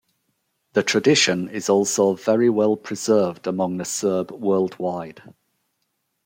[0.73, 5.21] The tradition is also very well preserved among the Serb worldwide.